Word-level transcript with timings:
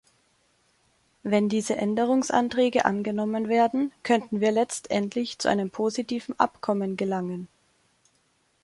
Wenn 1.21 1.47
diese 1.47 1.75
Änderungsanträge 1.77 2.85
angenommen 2.85 3.49
werden, 3.49 3.91
könnten 4.01 4.39
wir 4.41 4.51
letztendlich 4.51 5.37
zu 5.37 5.47
einem 5.47 5.69
positiven 5.69 6.33
Abkommen 6.39 6.97
gelangen. 6.97 7.47